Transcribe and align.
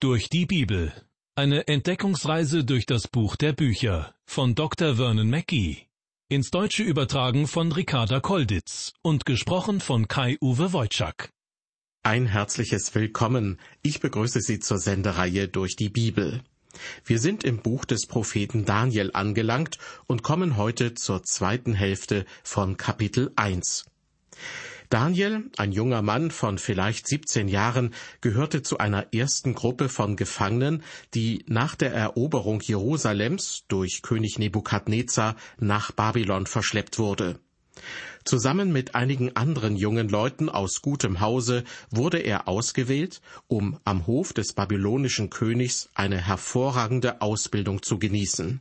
Durch 0.00 0.28
die 0.28 0.46
Bibel. 0.46 0.92
Eine 1.34 1.66
Entdeckungsreise 1.66 2.64
durch 2.64 2.86
das 2.86 3.08
Buch 3.08 3.34
der 3.34 3.52
Bücher 3.52 4.14
von 4.26 4.54
Dr. 4.54 4.94
Vernon 4.94 5.28
Mackey. 5.28 5.88
Ins 6.28 6.50
Deutsche 6.52 6.84
übertragen 6.84 7.48
von 7.48 7.72
Ricarda 7.72 8.20
Kolditz 8.20 8.92
und 9.02 9.26
gesprochen 9.26 9.80
von 9.80 10.06
Kai-Uwe 10.06 10.72
Wojczak. 10.72 11.30
Ein 12.04 12.26
herzliches 12.26 12.94
Willkommen. 12.94 13.58
Ich 13.82 13.98
begrüße 13.98 14.40
Sie 14.40 14.60
zur 14.60 14.78
Sendereihe 14.78 15.48
durch 15.48 15.74
die 15.74 15.88
Bibel. 15.88 16.44
Wir 17.04 17.18
sind 17.18 17.42
im 17.42 17.58
Buch 17.58 17.84
des 17.84 18.06
Propheten 18.06 18.64
Daniel 18.64 19.10
angelangt 19.14 19.78
und 20.06 20.22
kommen 20.22 20.56
heute 20.56 20.94
zur 20.94 21.24
zweiten 21.24 21.74
Hälfte 21.74 22.24
von 22.44 22.76
Kapitel 22.76 23.32
1. 23.34 23.84
Daniel, 24.90 25.50
ein 25.58 25.72
junger 25.72 26.00
Mann 26.00 26.30
von 26.30 26.56
vielleicht 26.56 27.06
17 27.06 27.48
Jahren, 27.48 27.92
gehörte 28.22 28.62
zu 28.62 28.78
einer 28.78 29.12
ersten 29.12 29.54
Gruppe 29.54 29.90
von 29.90 30.16
Gefangenen, 30.16 30.82
die 31.12 31.44
nach 31.46 31.74
der 31.74 31.92
Eroberung 31.92 32.60
Jerusalems 32.62 33.64
durch 33.68 34.00
König 34.00 34.38
Nebukadnezar 34.38 35.36
nach 35.58 35.92
Babylon 35.92 36.46
verschleppt 36.46 36.98
wurde. 36.98 37.38
Zusammen 38.24 38.72
mit 38.72 38.94
einigen 38.94 39.36
anderen 39.36 39.76
jungen 39.76 40.08
Leuten 40.08 40.48
aus 40.48 40.80
gutem 40.80 41.20
Hause 41.20 41.64
wurde 41.90 42.18
er 42.18 42.48
ausgewählt, 42.48 43.20
um 43.46 43.78
am 43.84 44.06
Hof 44.06 44.32
des 44.32 44.54
babylonischen 44.54 45.28
Königs 45.28 45.90
eine 45.94 46.16
hervorragende 46.16 47.20
Ausbildung 47.20 47.82
zu 47.82 47.98
genießen. 47.98 48.60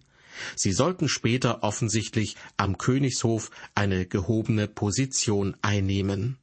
Sie 0.56 0.72
sollten 0.72 1.10
später 1.10 1.64
offensichtlich 1.64 2.36
am 2.58 2.78
Königshof 2.78 3.52
eine 3.76 4.06
gehobene 4.06 4.68
Position 4.68 5.56
einnehmen. 5.62 6.38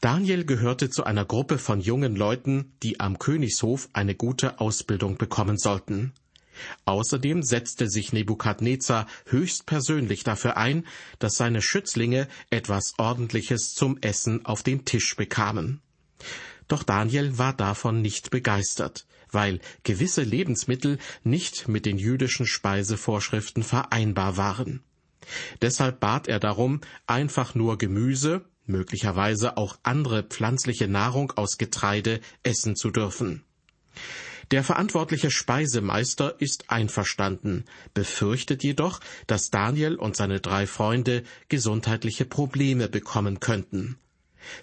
Daniel 0.00 0.46
gehörte 0.46 0.88
zu 0.88 1.04
einer 1.04 1.26
Gruppe 1.26 1.58
von 1.58 1.80
jungen 1.80 2.16
Leuten, 2.16 2.72
die 2.82 3.00
am 3.00 3.18
Königshof 3.18 3.90
eine 3.92 4.14
gute 4.14 4.58
Ausbildung 4.58 5.18
bekommen 5.18 5.58
sollten. 5.58 6.14
Außerdem 6.86 7.42
setzte 7.42 7.88
sich 7.88 8.12
Nebukadnezar 8.12 9.06
höchstpersönlich 9.26 10.24
dafür 10.24 10.56
ein, 10.56 10.86
dass 11.18 11.34
seine 11.34 11.60
Schützlinge 11.60 12.28
etwas 12.48 12.94
Ordentliches 12.98 13.74
zum 13.74 13.98
Essen 14.00 14.44
auf 14.46 14.62
den 14.62 14.84
Tisch 14.84 15.16
bekamen. 15.16 15.80
Doch 16.68 16.82
Daniel 16.82 17.36
war 17.36 17.52
davon 17.52 18.00
nicht 18.00 18.30
begeistert, 18.30 19.06
weil 19.32 19.60
gewisse 19.82 20.22
Lebensmittel 20.22 20.98
nicht 21.24 21.68
mit 21.68 21.86
den 21.86 21.98
jüdischen 21.98 22.46
Speisevorschriften 22.46 23.62
vereinbar 23.62 24.36
waren. 24.36 24.82
Deshalb 25.62 26.00
bat 26.00 26.28
er 26.28 26.40
darum, 26.40 26.80
einfach 27.06 27.54
nur 27.54 27.78
Gemüse, 27.78 28.44
möglicherweise 28.66 29.56
auch 29.56 29.78
andere 29.82 30.22
pflanzliche 30.22 30.88
Nahrung 30.88 31.32
aus 31.32 31.58
Getreide 31.58 32.20
essen 32.42 32.76
zu 32.76 32.90
dürfen. 32.90 33.44
Der 34.50 34.64
verantwortliche 34.64 35.30
Speisemeister 35.30 36.40
ist 36.40 36.70
einverstanden, 36.70 37.64
befürchtet 37.94 38.64
jedoch, 38.64 38.98
dass 39.28 39.50
Daniel 39.50 39.94
und 39.94 40.16
seine 40.16 40.40
drei 40.40 40.66
Freunde 40.66 41.22
gesundheitliche 41.48 42.24
Probleme 42.24 42.88
bekommen 42.88 43.38
könnten. 43.38 43.96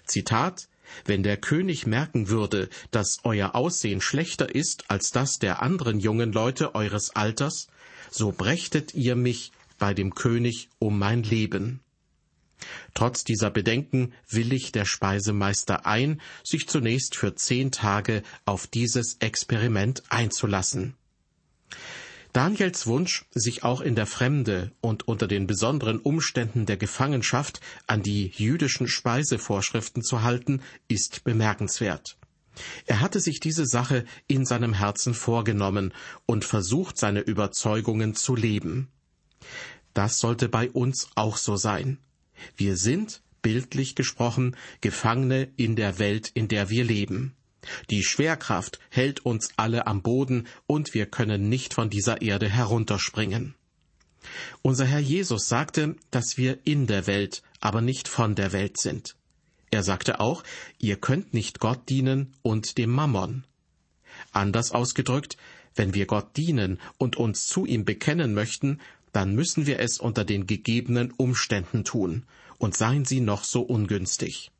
Zitat 0.04 0.68
wenn 1.04 1.22
der 1.22 1.36
König 1.36 1.86
merken 1.86 2.28
würde, 2.28 2.68
dass 2.90 3.18
euer 3.24 3.54
Aussehen 3.54 4.00
schlechter 4.00 4.54
ist 4.54 4.90
als 4.90 5.10
das 5.10 5.38
der 5.38 5.62
anderen 5.62 6.00
jungen 6.00 6.32
Leute 6.32 6.74
eures 6.74 7.14
Alters, 7.16 7.68
so 8.10 8.32
brächtet 8.32 8.94
ihr 8.94 9.16
mich 9.16 9.52
bei 9.78 9.94
dem 9.94 10.14
König 10.14 10.68
um 10.78 10.98
mein 10.98 11.22
Leben. 11.22 11.80
Trotz 12.94 13.22
dieser 13.22 13.50
Bedenken 13.50 14.12
willigt 14.28 14.74
der 14.74 14.84
Speisemeister 14.84 15.86
ein, 15.86 16.20
sich 16.42 16.68
zunächst 16.68 17.16
für 17.16 17.34
zehn 17.34 17.70
Tage 17.70 18.22
auf 18.44 18.66
dieses 18.66 19.16
Experiment 19.20 20.02
einzulassen. 20.08 20.94
Daniels 22.32 22.86
Wunsch, 22.86 23.24
sich 23.32 23.64
auch 23.64 23.80
in 23.80 23.94
der 23.94 24.06
Fremde 24.06 24.72
und 24.80 25.08
unter 25.08 25.26
den 25.26 25.46
besonderen 25.46 25.98
Umständen 25.98 26.66
der 26.66 26.76
Gefangenschaft 26.76 27.60
an 27.86 28.02
die 28.02 28.32
jüdischen 28.36 28.86
Speisevorschriften 28.86 30.02
zu 30.02 30.22
halten, 30.22 30.60
ist 30.88 31.24
bemerkenswert. 31.24 32.16
Er 32.86 33.00
hatte 33.00 33.20
sich 33.20 33.40
diese 33.40 33.66
Sache 33.66 34.04
in 34.26 34.44
seinem 34.44 34.74
Herzen 34.74 35.14
vorgenommen 35.14 35.92
und 36.26 36.44
versucht, 36.44 36.98
seine 36.98 37.20
Überzeugungen 37.20 38.14
zu 38.14 38.34
leben. 38.34 38.88
Das 39.94 40.18
sollte 40.18 40.48
bei 40.48 40.70
uns 40.70 41.08
auch 41.14 41.36
so 41.36 41.56
sein. 41.56 41.98
Wir 42.56 42.76
sind, 42.76 43.22
bildlich 43.42 43.94
gesprochen, 43.94 44.56
Gefangene 44.80 45.50
in 45.56 45.76
der 45.76 45.98
Welt, 45.98 46.30
in 46.34 46.48
der 46.48 46.68
wir 46.70 46.84
leben. 46.84 47.34
Die 47.90 48.02
Schwerkraft 48.02 48.78
hält 48.90 49.24
uns 49.24 49.50
alle 49.56 49.86
am 49.86 50.02
Boden 50.02 50.46
und 50.66 50.94
wir 50.94 51.06
können 51.06 51.48
nicht 51.48 51.74
von 51.74 51.90
dieser 51.90 52.22
Erde 52.22 52.48
herunterspringen. 52.48 53.54
Unser 54.62 54.84
Herr 54.84 55.00
Jesus 55.00 55.48
sagte, 55.48 55.96
dass 56.10 56.36
wir 56.36 56.58
in 56.64 56.86
der 56.86 57.06
Welt, 57.06 57.42
aber 57.60 57.80
nicht 57.80 58.08
von 58.08 58.34
der 58.34 58.52
Welt 58.52 58.78
sind. 58.78 59.16
Er 59.70 59.82
sagte 59.82 60.20
auch, 60.20 60.44
ihr 60.78 60.96
könnt 60.96 61.34
nicht 61.34 61.60
Gott 61.60 61.88
dienen 61.88 62.34
und 62.42 62.78
dem 62.78 62.90
Mammon. 62.90 63.44
Anders 64.32 64.72
ausgedrückt, 64.72 65.36
wenn 65.74 65.94
wir 65.94 66.06
Gott 66.06 66.36
dienen 66.36 66.80
und 66.96 67.16
uns 67.16 67.46
zu 67.46 67.66
ihm 67.66 67.84
bekennen 67.84 68.34
möchten, 68.34 68.80
dann 69.12 69.34
müssen 69.34 69.66
wir 69.66 69.78
es 69.80 69.98
unter 69.98 70.24
den 70.24 70.46
gegebenen 70.46 71.12
Umständen 71.12 71.84
tun, 71.84 72.24
und 72.58 72.76
seien 72.76 73.04
sie 73.04 73.20
noch 73.20 73.44
so 73.44 73.62
ungünstig. 73.62 74.50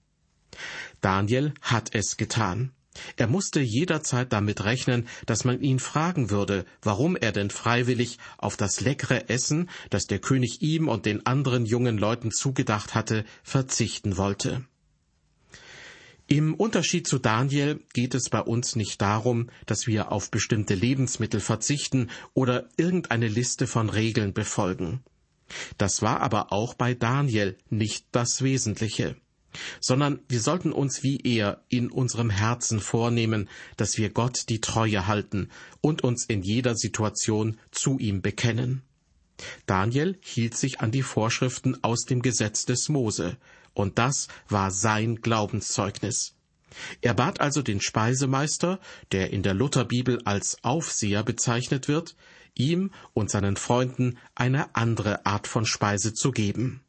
Daniel 1.00 1.52
hat 1.60 1.94
es 1.94 2.16
getan. 2.16 2.70
Er 3.16 3.26
musste 3.26 3.60
jederzeit 3.60 4.32
damit 4.32 4.64
rechnen, 4.64 5.08
dass 5.26 5.44
man 5.44 5.60
ihn 5.60 5.78
fragen 5.78 6.30
würde, 6.30 6.64
warum 6.82 7.16
er 7.16 7.32
denn 7.32 7.50
freiwillig 7.50 8.18
auf 8.36 8.56
das 8.56 8.80
leckere 8.80 9.28
Essen, 9.28 9.68
das 9.90 10.06
der 10.06 10.18
König 10.18 10.62
ihm 10.62 10.88
und 10.88 11.06
den 11.06 11.26
anderen 11.26 11.66
jungen 11.66 11.98
Leuten 11.98 12.30
zugedacht 12.30 12.94
hatte, 12.94 13.24
verzichten 13.42 14.16
wollte. 14.16 14.64
Im 16.26 16.54
Unterschied 16.54 17.06
zu 17.06 17.18
Daniel 17.18 17.80
geht 17.94 18.14
es 18.14 18.28
bei 18.28 18.40
uns 18.40 18.76
nicht 18.76 19.00
darum, 19.00 19.48
dass 19.64 19.86
wir 19.86 20.12
auf 20.12 20.30
bestimmte 20.30 20.74
Lebensmittel 20.74 21.40
verzichten 21.40 22.10
oder 22.34 22.68
irgendeine 22.76 23.28
Liste 23.28 23.66
von 23.66 23.88
Regeln 23.88 24.34
befolgen. 24.34 25.02
Das 25.78 26.02
war 26.02 26.20
aber 26.20 26.52
auch 26.52 26.74
bei 26.74 26.92
Daniel 26.92 27.56
nicht 27.70 28.06
das 28.12 28.42
Wesentliche 28.42 29.16
sondern 29.80 30.20
wir 30.28 30.40
sollten 30.40 30.72
uns 30.72 31.02
wie 31.02 31.18
er 31.18 31.62
in 31.68 31.90
unserem 31.90 32.30
Herzen 32.30 32.80
vornehmen, 32.80 33.48
dass 33.76 33.98
wir 33.98 34.10
Gott 34.10 34.48
die 34.48 34.60
Treue 34.60 35.06
halten 35.06 35.48
und 35.80 36.02
uns 36.02 36.24
in 36.26 36.42
jeder 36.42 36.76
Situation 36.76 37.58
zu 37.70 37.98
ihm 37.98 38.22
bekennen. 38.22 38.82
Daniel 39.66 40.18
hielt 40.20 40.56
sich 40.56 40.80
an 40.80 40.90
die 40.90 41.02
Vorschriften 41.02 41.82
aus 41.82 42.04
dem 42.04 42.22
Gesetz 42.22 42.64
des 42.64 42.88
Mose, 42.88 43.36
und 43.72 43.98
das 43.98 44.26
war 44.48 44.70
sein 44.72 45.16
Glaubenszeugnis. 45.20 46.34
Er 47.00 47.14
bat 47.14 47.40
also 47.40 47.62
den 47.62 47.80
Speisemeister, 47.80 48.80
der 49.12 49.32
in 49.32 49.42
der 49.42 49.54
Lutherbibel 49.54 50.20
als 50.24 50.62
Aufseher 50.64 51.22
bezeichnet 51.22 51.88
wird, 51.88 52.16
ihm 52.54 52.90
und 53.14 53.30
seinen 53.30 53.56
Freunden 53.56 54.18
eine 54.34 54.74
andere 54.74 55.24
Art 55.24 55.46
von 55.46 55.64
Speise 55.64 56.12
zu 56.12 56.32
geben. 56.32 56.82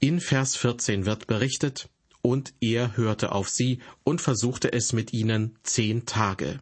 In 0.00 0.20
Vers 0.20 0.54
14 0.54 1.06
wird 1.06 1.26
berichtet, 1.26 1.88
und 2.22 2.54
er 2.60 2.96
hörte 2.96 3.32
auf 3.32 3.48
sie 3.48 3.80
und 4.04 4.20
versuchte 4.20 4.72
es 4.72 4.92
mit 4.92 5.12
ihnen 5.12 5.58
zehn 5.64 6.06
Tage. 6.06 6.60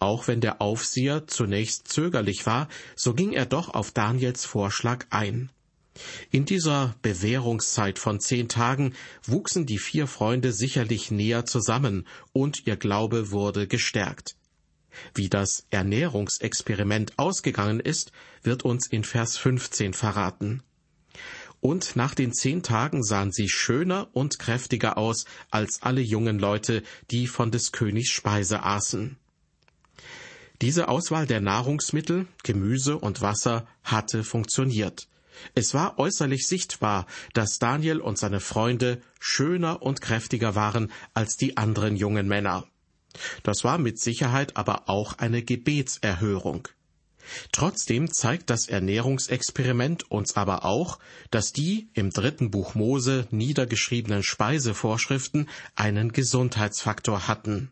Auch 0.00 0.26
wenn 0.26 0.40
der 0.40 0.60
Aufseher 0.60 1.28
zunächst 1.28 1.86
zögerlich 1.86 2.46
war, 2.46 2.68
so 2.96 3.14
ging 3.14 3.32
er 3.32 3.46
doch 3.46 3.68
auf 3.68 3.92
Daniels 3.92 4.44
Vorschlag 4.44 5.06
ein. 5.10 5.50
In 6.32 6.46
dieser 6.46 6.96
Bewährungszeit 7.00 8.00
von 8.00 8.18
zehn 8.18 8.48
Tagen 8.48 8.94
wuchsen 9.22 9.64
die 9.64 9.78
vier 9.78 10.08
Freunde 10.08 10.52
sicherlich 10.52 11.12
näher 11.12 11.46
zusammen 11.46 12.08
und 12.32 12.66
ihr 12.66 12.76
Glaube 12.76 13.30
wurde 13.30 13.68
gestärkt. 13.68 14.34
Wie 15.14 15.28
das 15.28 15.64
Ernährungsexperiment 15.70 17.20
ausgegangen 17.20 17.78
ist, 17.78 18.10
wird 18.42 18.64
uns 18.64 18.88
in 18.88 19.04
Vers 19.04 19.38
15 19.38 19.92
verraten 19.94 20.64
und 21.60 21.96
nach 21.96 22.14
den 22.14 22.32
zehn 22.32 22.62
Tagen 22.62 23.02
sahen 23.02 23.32
sie 23.32 23.48
schöner 23.48 24.08
und 24.12 24.38
kräftiger 24.38 24.96
aus 24.96 25.24
als 25.50 25.82
alle 25.82 26.00
jungen 26.00 26.38
Leute, 26.38 26.82
die 27.10 27.26
von 27.26 27.50
des 27.50 27.72
Königs 27.72 28.10
Speise 28.10 28.62
aßen. 28.62 29.16
Diese 30.62 30.88
Auswahl 30.88 31.26
der 31.26 31.40
Nahrungsmittel, 31.40 32.26
Gemüse 32.42 32.98
und 32.98 33.22
Wasser 33.22 33.66
hatte 33.82 34.24
funktioniert. 34.24 35.08
Es 35.54 35.72
war 35.72 35.98
äußerlich 35.98 36.46
sichtbar, 36.46 37.06
dass 37.32 37.58
Daniel 37.58 38.00
und 38.00 38.18
seine 38.18 38.40
Freunde 38.40 39.00
schöner 39.18 39.80
und 39.80 40.02
kräftiger 40.02 40.54
waren 40.54 40.92
als 41.14 41.36
die 41.36 41.56
anderen 41.56 41.96
jungen 41.96 42.28
Männer. 42.28 42.66
Das 43.42 43.64
war 43.64 43.78
mit 43.78 43.98
Sicherheit 43.98 44.56
aber 44.56 44.88
auch 44.88 45.18
eine 45.18 45.42
Gebetserhörung. 45.42 46.68
Trotzdem 47.52 48.12
zeigt 48.12 48.50
das 48.50 48.68
Ernährungsexperiment 48.68 50.10
uns 50.10 50.36
aber 50.36 50.64
auch, 50.64 50.98
dass 51.30 51.52
die 51.52 51.88
im 51.94 52.10
dritten 52.10 52.50
Buch 52.50 52.74
Mose 52.74 53.26
niedergeschriebenen 53.30 54.22
Speisevorschriften 54.22 55.48
einen 55.74 56.12
Gesundheitsfaktor 56.12 57.28
hatten. 57.28 57.70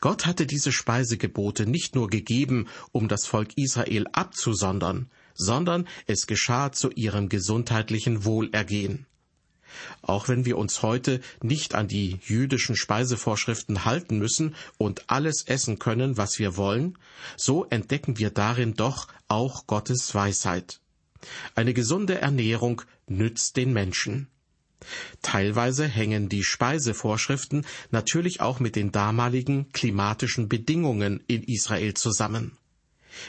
Gott 0.00 0.26
hatte 0.26 0.46
diese 0.46 0.72
Speisegebote 0.72 1.66
nicht 1.66 1.94
nur 1.94 2.08
gegeben, 2.08 2.68
um 2.92 3.08
das 3.08 3.26
Volk 3.26 3.56
Israel 3.56 4.06
abzusondern, 4.12 5.10
sondern 5.34 5.86
es 6.06 6.26
geschah 6.26 6.72
zu 6.72 6.90
ihrem 6.90 7.28
gesundheitlichen 7.28 8.24
Wohlergehen. 8.24 9.06
Auch 10.02 10.28
wenn 10.28 10.44
wir 10.44 10.58
uns 10.58 10.82
heute 10.82 11.20
nicht 11.42 11.74
an 11.74 11.88
die 11.88 12.18
jüdischen 12.22 12.76
Speisevorschriften 12.76 13.84
halten 13.84 14.18
müssen 14.18 14.54
und 14.78 15.04
alles 15.08 15.44
essen 15.46 15.78
können, 15.78 16.16
was 16.16 16.38
wir 16.38 16.56
wollen, 16.56 16.98
so 17.36 17.64
entdecken 17.66 18.18
wir 18.18 18.30
darin 18.30 18.74
doch 18.74 19.08
auch 19.28 19.66
Gottes 19.66 20.14
Weisheit. 20.14 20.80
Eine 21.54 21.74
gesunde 21.74 22.20
Ernährung 22.20 22.82
nützt 23.06 23.56
den 23.56 23.72
Menschen. 23.72 24.28
Teilweise 25.20 25.86
hängen 25.86 26.28
die 26.30 26.42
Speisevorschriften 26.42 27.66
natürlich 27.90 28.40
auch 28.40 28.60
mit 28.60 28.76
den 28.76 28.92
damaligen 28.92 29.70
klimatischen 29.72 30.48
Bedingungen 30.48 31.22
in 31.26 31.42
Israel 31.42 31.94
zusammen. 31.94 32.56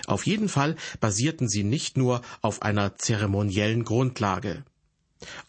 Auf 0.05 0.25
jeden 0.25 0.47
Fall 0.47 0.75
basierten 0.99 1.49
sie 1.49 1.63
nicht 1.63 1.97
nur 1.97 2.21
auf 2.41 2.61
einer 2.61 2.95
zeremoniellen 2.95 3.83
Grundlage. 3.83 4.63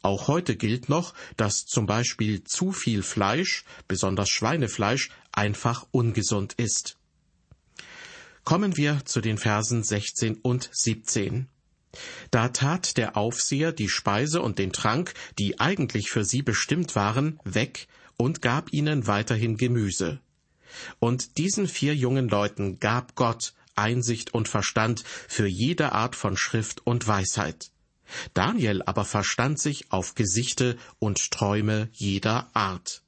Auch 0.03 0.29
heute 0.29 0.57
gilt 0.57 0.89
noch, 0.89 1.15
dass 1.37 1.65
zum 1.65 1.87
Beispiel 1.87 2.45
zu 2.45 2.73
viel 2.73 3.03
Fleisch, 3.03 3.65
besonders 3.89 4.29
Schweinefleisch, 4.29 5.11
einfach 5.33 5.87
ungesund 5.91 6.55
ist. 6.55 6.97
Kommen 8.45 8.77
wir 8.77 9.05
zu 9.05 9.21
den 9.21 9.39
Versen 9.39 9.85
16 9.85 10.37
und 10.37 10.69
17. 10.73 11.49
Da 12.31 12.49
tat 12.49 12.97
der 12.97 13.17
Aufseher 13.17 13.73
die 13.73 13.89
Speise 13.89 14.43
und 14.43 14.59
den 14.59 14.73
Trank, 14.73 15.15
die 15.39 15.61
eigentlich 15.61 16.11
für 16.11 16.25
sie 16.25 16.43
bestimmt 16.43 16.97
waren, 16.97 17.39
weg 17.45 17.87
und 18.17 18.43
gab 18.43 18.73
ihnen 18.73 19.07
weiterhin 19.07 19.57
Gemüse. 19.57 20.21
Und 20.99 21.39
diesen 21.39 21.69
vier 21.69 21.95
jungen 21.95 22.29
Leuten 22.29 22.81
gab 22.81 23.15
Gott 23.15 23.53
Einsicht 23.75 24.35
und 24.35 24.49
Verstand 24.49 25.03
für 25.29 25.47
jede 25.47 25.93
Art 25.93 26.17
von 26.17 26.37
Schrift 26.37 26.87
und 26.87 27.07
Weisheit. 27.07 27.71
Daniel 28.35 28.83
aber 28.83 29.05
verstand 29.05 29.59
sich 29.59 29.93
auf 29.93 30.15
Gesichte 30.15 30.77
und 30.99 31.31
Träume 31.31 31.89
jeder 31.93 32.51
Art. 32.55 33.03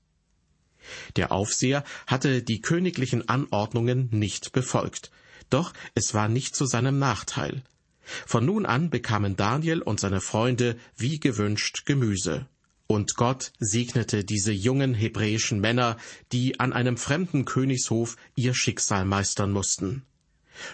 Der 1.16 1.32
Aufseher 1.32 1.84
hatte 2.06 2.42
die 2.42 2.60
königlichen 2.60 3.28
Anordnungen 3.28 4.08
nicht 4.12 4.52
befolgt, 4.52 5.10
doch 5.50 5.72
es 5.94 6.14
war 6.14 6.28
nicht 6.28 6.54
zu 6.56 6.66
seinem 6.66 6.98
Nachteil. 6.98 7.62
Von 8.26 8.44
nun 8.44 8.66
an 8.66 8.90
bekamen 8.90 9.36
Daniel 9.36 9.80
und 9.80 9.98
seine 9.98 10.20
Freunde 10.20 10.76
wie 10.96 11.18
gewünscht 11.20 11.86
Gemüse. 11.86 12.46
Und 12.86 13.16
Gott 13.16 13.52
segnete 13.58 14.24
diese 14.24 14.52
jungen 14.52 14.92
hebräischen 14.92 15.58
Männer, 15.58 15.96
die 16.32 16.60
an 16.60 16.74
einem 16.74 16.98
fremden 16.98 17.46
Königshof 17.46 18.16
ihr 18.36 18.54
Schicksal 18.54 19.06
meistern 19.06 19.52
mussten. 19.52 20.04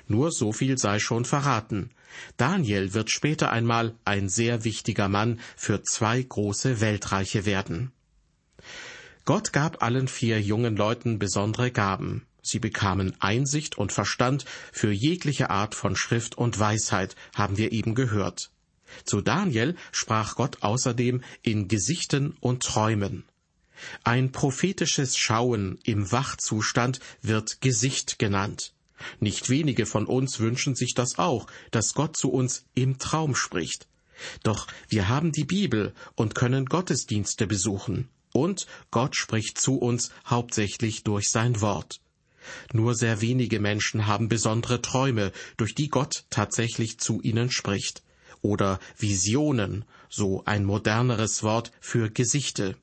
Nur 0.09 0.33
so 0.33 0.53
viel 0.53 0.79
sei 0.79 0.99
schon 0.99 1.25
verraten. 1.25 1.91
Daniel 2.37 2.95
wird 2.95 3.11
später 3.11 3.51
einmal 3.51 3.95
ein 4.05 4.29
sehr 4.29 4.65
wichtiger 4.65 5.09
Mann 5.09 5.41
für 5.57 5.83
zwei 5.83 6.23
große 6.23 6.81
Weltreiche 6.81 7.47
werden. 7.47 7.93
Gott 9.25 9.53
gab 9.53 9.83
allen 9.83 10.09
vier 10.09 10.41
jungen 10.41 10.77
Leuten 10.77 11.19
besondere 11.19 11.71
Gaben. 11.71 12.27
Sie 12.43 12.59
bekamen 12.59 13.15
Einsicht 13.21 13.79
und 13.79 13.93
Verstand 13.93 14.45
für 14.73 14.91
jegliche 14.91 15.51
Art 15.51 15.75
von 15.75 15.95
Schrift 15.95 16.37
und 16.37 16.59
Weisheit, 16.59 17.15
haben 17.35 17.59
wir 17.59 17.73
eben 17.73 17.95
gehört. 17.95 18.51
Zu 19.05 19.21
Daniel 19.21 19.77
sprach 19.93 20.35
Gott 20.37 20.59
außerdem 20.63 21.23
in 21.43 21.69
Gesichten 21.69 22.37
und 22.41 22.63
Träumen. 22.63 23.25
Ein 24.05 24.33
prophetisches 24.33 25.17
Schauen 25.17 25.79
im 25.85 26.11
Wachzustand 26.13 27.01
wird 27.23 27.61
Gesicht 27.61 28.19
genannt. 28.19 28.73
Nicht 29.19 29.49
wenige 29.51 29.87
von 29.87 30.07
uns 30.07 30.41
wünschen 30.41 30.75
sich 30.75 30.95
das 30.95 31.19
auch, 31.19 31.47
dass 31.71 31.95
Gott 31.95 32.17
zu 32.17 32.31
uns 32.31 32.65
im 32.75 32.99
Traum 32.99 33.35
spricht. 33.35 33.89
Doch 34.43 34.67
wir 34.89 35.09
haben 35.09 35.33
die 35.33 35.45
Bibel 35.45 35.95
und 36.15 36.35
können 36.35 36.67
Gottesdienste 36.67 37.47
besuchen. 37.47 38.09
Und 38.33 38.67
Gott 38.91 39.17
spricht 39.17 39.59
zu 39.59 39.77
uns 39.77 40.11
hauptsächlich 40.27 41.03
durch 41.03 41.31
sein 41.31 41.61
Wort. 41.61 42.01
Nur 42.73 42.95
sehr 42.95 43.21
wenige 43.21 43.61
Menschen 43.61 44.07
haben 44.07 44.29
besondere 44.29 44.81
Träume, 44.81 45.33
durch 45.57 45.75
die 45.75 45.89
Gott 45.89 46.25
tatsächlich 46.31 46.99
zu 46.99 47.21
ihnen 47.21 47.51
spricht. 47.51 48.03
Oder 48.43 48.79
Visionen, 48.97 49.85
so 50.09 50.45
ein 50.47 50.65
moderneres 50.65 51.43
Wort 51.43 51.73
für 51.81 52.11
Gesichte. 52.11 52.77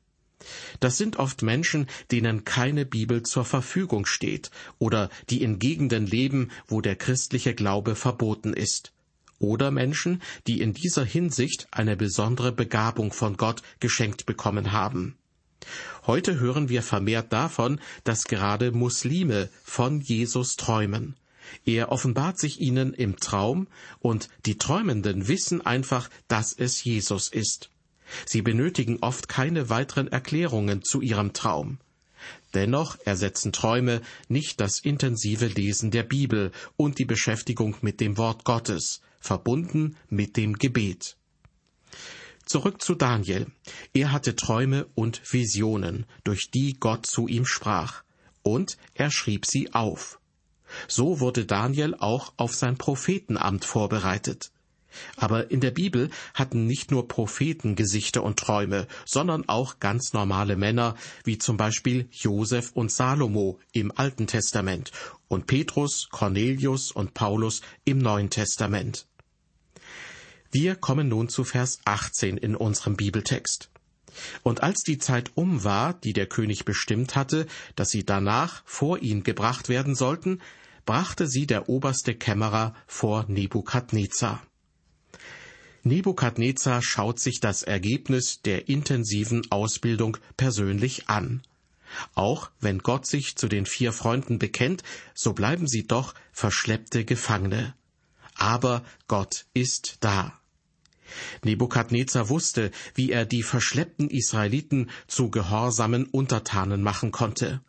Das 0.79 0.97
sind 0.97 1.17
oft 1.17 1.41
Menschen, 1.41 1.87
denen 2.11 2.45
keine 2.45 2.85
Bibel 2.85 3.23
zur 3.23 3.45
Verfügung 3.45 4.05
steht 4.05 4.51
oder 4.79 5.09
die 5.29 5.41
in 5.41 5.59
Gegenden 5.59 6.05
leben, 6.05 6.51
wo 6.67 6.81
der 6.81 6.95
christliche 6.95 7.53
Glaube 7.53 7.95
verboten 7.95 8.53
ist. 8.53 8.93
Oder 9.39 9.69
Menschen, 9.71 10.21
die 10.47 10.61
in 10.61 10.73
dieser 10.73 11.05
Hinsicht 11.05 11.67
eine 11.71 11.95
besondere 11.95 12.51
Begabung 12.51 13.13
von 13.13 13.37
Gott 13.37 13.61
geschenkt 13.79 14.25
bekommen 14.25 14.71
haben. 14.71 15.15
Heute 16.05 16.39
hören 16.39 16.69
wir 16.69 16.81
vermehrt 16.81 17.33
davon, 17.33 17.79
dass 18.03 18.25
gerade 18.25 18.71
Muslime 18.71 19.49
von 19.63 20.01
Jesus 20.01 20.55
träumen. 20.55 21.15
Er 21.65 21.91
offenbart 21.91 22.39
sich 22.39 22.59
ihnen 22.59 22.93
im 22.93 23.17
Traum, 23.17 23.67
und 23.99 24.29
die 24.45 24.57
Träumenden 24.57 25.27
wissen 25.27 25.65
einfach, 25.65 26.09
dass 26.27 26.53
es 26.53 26.83
Jesus 26.83 27.29
ist. 27.29 27.69
Sie 28.25 28.41
benötigen 28.41 28.99
oft 29.01 29.27
keine 29.27 29.69
weiteren 29.69 30.07
Erklärungen 30.07 30.83
zu 30.83 31.01
ihrem 31.01 31.33
Traum. 31.33 31.79
Dennoch 32.53 32.97
ersetzen 33.05 33.51
Träume 33.51 34.01
nicht 34.27 34.59
das 34.59 34.79
intensive 34.79 35.47
Lesen 35.47 35.91
der 35.91 36.03
Bibel 36.03 36.51
und 36.75 36.99
die 36.99 37.05
Beschäftigung 37.05 37.75
mit 37.81 37.99
dem 37.99 38.17
Wort 38.17 38.43
Gottes, 38.43 39.01
verbunden 39.19 39.95
mit 40.09 40.37
dem 40.37 40.57
Gebet. 40.57 41.17
Zurück 42.45 42.81
zu 42.81 42.95
Daniel. 42.95 43.47
Er 43.93 44.11
hatte 44.13 44.35
Träume 44.35 44.87
und 44.95 45.21
Visionen, 45.31 46.05
durch 46.23 46.49
die 46.49 46.77
Gott 46.79 47.05
zu 47.05 47.27
ihm 47.27 47.45
sprach, 47.45 48.03
und 48.41 48.77
er 48.93 49.11
schrieb 49.11 49.45
sie 49.45 49.73
auf. 49.73 50.19
So 50.87 51.19
wurde 51.19 51.45
Daniel 51.45 51.93
auch 51.95 52.33
auf 52.37 52.55
sein 52.55 52.77
Prophetenamt 52.77 53.65
vorbereitet. 53.65 54.51
Aber 55.15 55.51
in 55.51 55.59
der 55.59 55.71
Bibel 55.71 56.09
hatten 56.33 56.65
nicht 56.65 56.91
nur 56.91 57.07
Propheten 57.07 57.75
Gesichter 57.75 58.23
und 58.23 58.39
Träume, 58.39 58.87
sondern 59.05 59.47
auch 59.47 59.79
ganz 59.79 60.13
normale 60.13 60.55
Männer, 60.55 60.95
wie 61.23 61.37
zum 61.37 61.57
Beispiel 61.57 62.07
Josef 62.11 62.71
und 62.73 62.91
Salomo 62.91 63.59
im 63.71 63.91
Alten 63.95 64.27
Testament 64.27 64.91
und 65.27 65.47
Petrus, 65.47 66.07
Cornelius 66.09 66.91
und 66.91 67.13
Paulus 67.13 67.61
im 67.85 67.99
Neuen 67.99 68.29
Testament. 68.29 69.07
Wir 70.51 70.75
kommen 70.75 71.09
nun 71.09 71.29
zu 71.29 71.43
Vers 71.43 71.79
18 71.85 72.37
in 72.37 72.55
unserem 72.55 72.95
Bibeltext. 72.95 73.69
Und 74.43 74.63
als 74.63 74.81
die 74.83 74.97
Zeit 74.97 75.31
um 75.35 75.63
war, 75.63 75.93
die 75.93 76.13
der 76.13 76.27
König 76.27 76.65
bestimmt 76.65 77.15
hatte, 77.15 77.45
dass 77.75 77.89
sie 77.89 78.05
danach 78.05 78.63
vor 78.65 78.99
ihn 78.99 79.23
gebracht 79.23 79.69
werden 79.69 79.95
sollten, 79.95 80.39
brachte 80.85 81.27
sie 81.27 81.45
der 81.45 81.69
oberste 81.69 82.15
Kämmerer 82.15 82.73
vor 82.87 83.25
Nebukadnezar. 83.27 84.41
Nebukadnezar 85.87 86.81
schaut 86.81 87.19
sich 87.19 87.39
das 87.39 87.63
Ergebnis 87.63 88.41
der 88.41 88.69
intensiven 88.69 89.49
Ausbildung 89.51 90.17
persönlich 90.35 91.09
an. 91.09 91.41
Auch 92.15 92.51
wenn 92.59 92.79
Gott 92.79 93.07
sich 93.07 93.35
zu 93.37 93.47
den 93.47 93.65
vier 93.65 93.93
Freunden 93.93 94.39
bekennt, 94.39 94.83
so 95.13 95.33
bleiben 95.33 95.67
sie 95.67 95.87
doch 95.87 96.13
verschleppte 96.31 97.05
Gefangene. 97.05 97.75
Aber 98.35 98.83
Gott 99.07 99.45
ist 99.53 99.97
da. 100.01 100.39
Nebukadnezar 101.43 102.29
wusste, 102.29 102.71
wie 102.93 103.11
er 103.11 103.25
die 103.25 103.43
verschleppten 103.43 104.09
Israeliten 104.09 104.89
zu 105.07 105.31
gehorsamen 105.31 106.05
Untertanen 106.05 106.83
machen 106.83 107.11
konnte. 107.11 107.61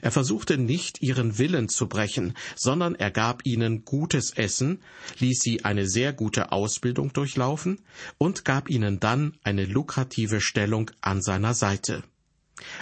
Er 0.00 0.10
versuchte 0.10 0.58
nicht, 0.58 1.02
ihren 1.02 1.38
Willen 1.38 1.68
zu 1.68 1.88
brechen, 1.88 2.34
sondern 2.56 2.94
er 2.94 3.10
gab 3.10 3.46
ihnen 3.46 3.84
gutes 3.84 4.30
Essen, 4.32 4.82
ließ 5.18 5.40
sie 5.40 5.64
eine 5.64 5.86
sehr 5.86 6.12
gute 6.12 6.52
Ausbildung 6.52 7.12
durchlaufen 7.12 7.80
und 8.18 8.44
gab 8.44 8.68
ihnen 8.70 9.00
dann 9.00 9.36
eine 9.42 9.64
lukrative 9.64 10.40
Stellung 10.40 10.90
an 11.00 11.22
seiner 11.22 11.54
Seite. 11.54 12.02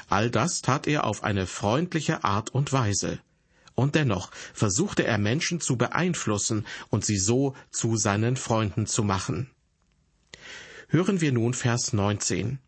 All 0.08 0.30
das 0.30 0.62
tat 0.62 0.86
er 0.86 1.04
auf 1.04 1.24
eine 1.24 1.46
freundliche 1.46 2.24
Art 2.24 2.50
und 2.50 2.72
Weise. 2.72 3.20
Und 3.74 3.94
dennoch 3.94 4.30
versuchte 4.52 5.04
er 5.04 5.16
Menschen 5.16 5.60
zu 5.60 5.76
beeinflussen 5.76 6.66
und 6.90 7.04
sie 7.04 7.16
so 7.16 7.54
zu 7.70 7.96
seinen 7.96 8.36
Freunden 8.36 8.86
zu 8.86 9.04
machen. 9.04 9.50
Hören 10.88 11.20
wir 11.20 11.32
nun 11.32 11.54
Vers 11.54 11.92
19. 11.92 12.58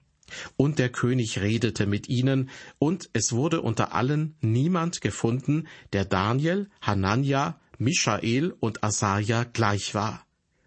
Und 0.57 0.79
der 0.79 0.91
König 0.91 1.41
redete 1.41 1.87
mit 1.87 2.09
ihnen, 2.09 2.51
und 2.79 3.11
es 3.13 3.33
wurde 3.33 3.63
unter 3.63 3.95
allen 3.95 4.35
niemand 4.41 5.01
gefunden, 5.01 5.67
der 5.93 6.05
Daniel, 6.05 6.69
Hanania, 6.81 7.61
Michael 7.79 8.55
und 8.61 8.85
Asaja 8.85 9.45
gleich 9.45 9.95
war. 9.95 10.27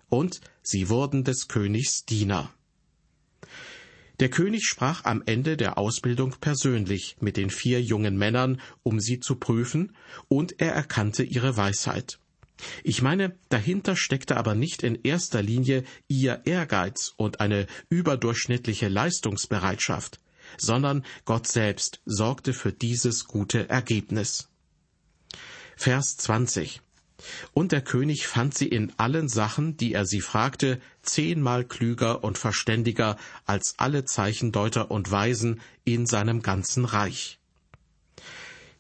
Und 0.09 0.41
sie 0.61 0.89
wurden 0.89 1.23
des 1.23 1.47
Königs 1.47 2.05
Diener. 2.05 2.51
Der 4.19 4.29
König 4.29 4.63
sprach 4.63 5.03
am 5.03 5.21
Ende 5.25 5.57
der 5.57 5.77
Ausbildung 5.77 6.35
persönlich 6.39 7.17
mit 7.19 7.35
den 7.35 7.49
vier 7.49 7.81
jungen 7.81 8.17
Männern, 8.17 8.61
um 8.81 8.99
sie 8.99 9.19
zu 9.19 9.35
prüfen, 9.35 9.95
und 10.29 10.61
er 10.61 10.71
erkannte 10.73 11.23
ihre 11.23 11.57
Weisheit. 11.57 12.19
Ich 12.83 13.01
meine, 13.01 13.37
dahinter 13.49 13.95
steckte 13.95 14.37
aber 14.37 14.55
nicht 14.55 14.83
in 14.83 14.99
erster 15.03 15.41
Linie 15.41 15.83
ihr 16.07 16.41
Ehrgeiz 16.45 17.13
und 17.17 17.39
eine 17.39 17.67
überdurchschnittliche 17.89 18.87
Leistungsbereitschaft, 18.87 20.19
sondern 20.57 21.05
Gott 21.25 21.47
selbst 21.47 22.01
sorgte 22.05 22.53
für 22.53 22.71
dieses 22.71 23.25
gute 23.25 23.69
Ergebnis. 23.69 24.49
Vers 25.75 26.17
20 26.17 26.81
und 27.53 27.71
der 27.71 27.81
König 27.81 28.27
fand 28.27 28.55
sie 28.55 28.67
in 28.67 28.91
allen 28.97 29.29
Sachen, 29.29 29.77
die 29.77 29.93
er 29.93 30.05
sie 30.05 30.21
fragte, 30.21 30.79
zehnmal 31.01 31.65
klüger 31.65 32.23
und 32.23 32.37
verständiger 32.37 33.17
als 33.45 33.75
alle 33.77 34.05
Zeichendeuter 34.05 34.91
und 34.91 35.11
Weisen 35.11 35.61
in 35.83 36.05
seinem 36.05 36.41
ganzen 36.41 36.85
Reich. 36.85 37.39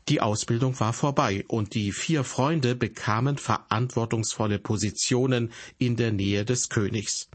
Die 0.07 0.21
Ausbildung 0.21 0.79
war 0.79 0.93
vorbei 0.93 1.45
und 1.47 1.73
die 1.73 1.91
vier 1.91 2.23
Freunde 2.23 2.75
bekamen 2.75 3.37
verantwortungsvolle 3.37 4.59
Positionen 4.59 5.51
in 5.79 5.95
der 5.95 6.11
Nähe 6.11 6.45
des 6.45 6.69
Königs. 6.69 7.27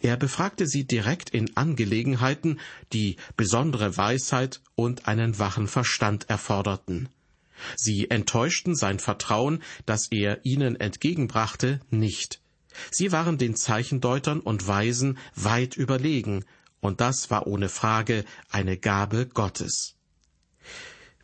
Er 0.00 0.16
befragte 0.16 0.68
sie 0.68 0.84
direkt 0.84 1.30
in 1.30 1.56
Angelegenheiten, 1.56 2.60
die 2.92 3.16
besondere 3.36 3.96
Weisheit 3.96 4.60
und 4.76 5.08
einen 5.08 5.40
wachen 5.40 5.66
Verstand 5.66 6.30
erforderten. 6.30 7.08
Sie 7.76 8.10
enttäuschten 8.10 8.76
sein 8.76 9.00
Vertrauen, 9.00 9.62
das 9.86 10.08
er 10.12 10.44
ihnen 10.44 10.76
entgegenbrachte, 10.76 11.80
nicht. 11.90 12.40
Sie 12.90 13.10
waren 13.10 13.38
den 13.38 13.56
Zeichendeutern 13.56 14.40
und 14.40 14.66
Weisen 14.66 15.18
weit 15.34 15.76
überlegen, 15.76 16.44
und 16.80 17.00
das 17.00 17.30
war 17.30 17.46
ohne 17.46 17.68
Frage 17.68 18.24
eine 18.50 18.76
Gabe 18.76 19.26
Gottes. 19.26 19.94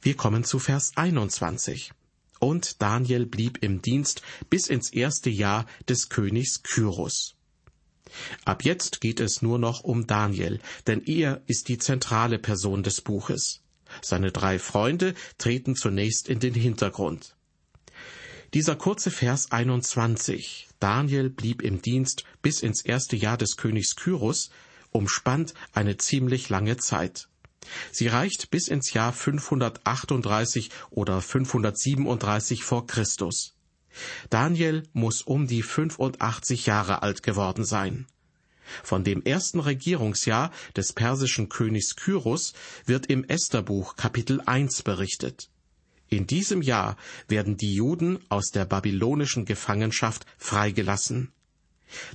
Wir 0.03 0.17
kommen 0.17 0.45
zu 0.45 0.59
Vers 0.59 0.93
21. 0.97 1.93
Und 2.39 2.81
Daniel 2.81 3.27
blieb 3.27 3.63
im 3.63 3.83
Dienst 3.83 4.23
bis 4.49 4.67
ins 4.69 4.91
erste 4.91 5.29
Jahr 5.29 5.67
des 5.89 6.09
Königs 6.09 6.63
Kyrus. 6.63 7.35
Ab 8.47 8.65
jetzt 8.65 9.03
geht 9.03 9.21
es 9.21 9.43
nur 9.43 9.59
noch 9.59 9.85
um 9.85 10.07
Daniel, 10.07 10.61
denn 10.87 11.03
er 11.05 11.43
ist 11.47 11.69
die 11.69 11.77
zentrale 11.77 12.39
Person 12.39 12.83
des 12.83 13.03
Buches. 13.03 13.61
Seine 14.01 14.33
drei 14.33 14.59
Freunde 14.59 15.15
treten 15.37 15.77
zunächst 15.77 16.29
in 16.29 16.41
den 16.41 16.55
Hintergrund. 16.55 17.37
Dieser 18.55 18.77
kurze 18.77 19.11
Vers 19.11 19.53
21, 19.53 20.69
Daniel 20.81 21.29
blieb 21.29 21.63
im 21.63 21.83
Dienst 21.83 22.25
bis 22.41 22.63
ins 22.63 22.83
erste 22.83 23.17
Jahr 23.17 23.37
des 23.37 23.57
Königs 23.57 23.97
Kyrus, 23.97 24.51
umspannt 24.91 25.55
eine 25.73 25.99
ziemlich 25.99 26.49
lange 26.49 26.79
Zeit. 26.79 27.29
Sie 27.93 28.07
reicht 28.09 28.51
bis 28.51 28.69
ins 28.69 28.93
Jahr 28.93 29.13
538 29.13 30.71
oder 30.91 31.21
537 31.21 32.65
vor 32.65 32.87
Christus. 32.87 33.55
Daniel 34.31 34.85
muss 34.93 35.23
um 35.23 35.47
die 35.47 35.63
85 35.63 36.67
Jahre 36.67 37.03
alt 37.03 37.23
geworden 37.23 37.65
sein. 37.65 38.07
Von 38.85 39.03
dem 39.03 39.23
ersten 39.25 39.59
Regierungsjahr 39.59 40.53
des 40.77 40.93
persischen 40.93 41.49
Königs 41.49 41.97
Kyrus 41.97 42.53
wird 42.87 43.07
im 43.07 43.25
Estherbuch 43.25 43.97
Kapitel 43.97 44.41
1 44.47 44.83
berichtet. 44.83 45.51
In 46.09 46.27
diesem 46.27 46.63
Jahr 46.63 46.97
werden 47.29 47.57
die 47.57 47.75
Juden 47.75 48.19
aus 48.29 48.51
der 48.51 48.65
babylonischen 48.65 49.45
Gefangenschaft 49.45 50.25
freigelassen. 50.39 51.33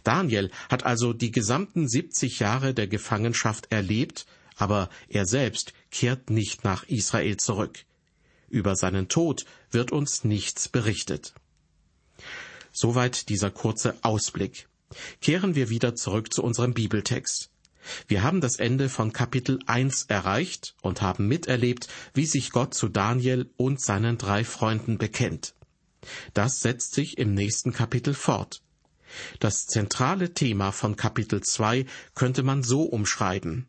Daniel 0.04 0.52
hat 0.70 0.86
also 0.86 1.12
die 1.14 1.32
gesamten 1.32 1.88
70 1.88 2.40
Jahre 2.40 2.74
der 2.74 2.88
Gefangenschaft 2.88 3.72
erlebt, 3.72 4.26
aber 4.56 4.90
er 5.08 5.26
selbst 5.26 5.74
kehrt 5.92 6.30
nicht 6.30 6.64
nach 6.64 6.84
Israel 6.84 7.38
zurück. 7.38 7.86
Über 8.50 8.76
seinen 8.76 9.08
Tod 9.08 9.46
wird 9.72 9.92
uns 9.92 10.24
nichts 10.24 10.70
berichtet. 10.70 11.34
Soweit 12.72 13.30
dieser 13.30 13.52
kurze 13.52 13.96
Ausblick. 14.02 14.68
Kehren 15.22 15.56
wir 15.56 15.70
wieder 15.70 15.96
zurück 15.96 16.34
zu 16.34 16.44
unserem 16.44 16.74
Bibeltext. 16.74 17.50
Wir 18.08 18.24
haben 18.24 18.42
das 18.42 18.58
Ende 18.58 18.90
von 18.90 19.14
Kapitel 19.14 19.60
1 19.68 20.06
erreicht 20.06 20.76
und 20.82 21.02
haben 21.02 21.28
miterlebt, 21.28 21.88
wie 22.14 22.26
sich 22.26 22.52
Gott 22.52 22.74
zu 22.74 22.90
Daniel 22.90 23.50
und 23.58 23.82
seinen 23.82 24.18
drei 24.18 24.44
Freunden 24.44 24.98
bekennt. 24.98 25.54
Das 26.34 26.62
setzt 26.62 26.94
sich 26.94 27.18
im 27.18 27.34
nächsten 27.34 27.74
Kapitel 27.74 28.14
fort. 28.14 28.62
Das 29.40 29.66
zentrale 29.66 30.34
Thema 30.34 30.72
von 30.72 30.96
Kapitel 30.96 31.42
2 31.42 31.86
könnte 32.16 32.44
man 32.44 32.64
so 32.64 32.84
umschreiben. 32.84 33.68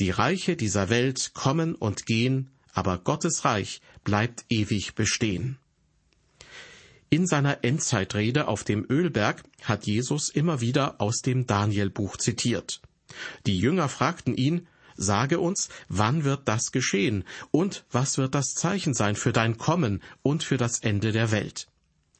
Die 0.00 0.10
Reiche 0.10 0.56
dieser 0.56 0.88
Welt 0.90 1.32
kommen 1.34 1.74
und 1.74 2.06
gehen, 2.06 2.50
aber 2.72 2.98
Gottes 2.98 3.44
Reich 3.44 3.80
bleibt 4.04 4.44
ewig 4.48 4.94
bestehen. 4.94 5.58
In 7.10 7.26
seiner 7.26 7.62
Endzeitrede 7.62 8.48
auf 8.48 8.64
dem 8.64 8.86
Ölberg 8.88 9.42
hat 9.62 9.86
Jesus 9.86 10.30
immer 10.30 10.60
wieder 10.60 11.00
aus 11.00 11.20
dem 11.20 11.46
Danielbuch 11.46 12.16
zitiert. 12.16 12.80
Die 13.44 13.58
Jünger 13.58 13.88
fragten 13.88 14.34
ihn, 14.34 14.66
Sage 14.96 15.40
uns, 15.40 15.68
wann 15.88 16.24
wird 16.24 16.48
das 16.48 16.70
geschehen 16.70 17.24
und 17.50 17.84
was 17.90 18.18
wird 18.18 18.34
das 18.34 18.54
Zeichen 18.54 18.94
sein 18.94 19.16
für 19.16 19.32
dein 19.32 19.56
Kommen 19.56 20.02
und 20.22 20.44
für 20.44 20.56
das 20.56 20.80
Ende 20.80 21.12
der 21.12 21.30
Welt? 21.30 21.66